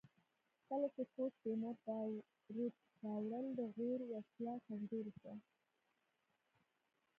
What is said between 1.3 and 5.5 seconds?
تیمور باروت راوړل د غور وسله کمزورې شوه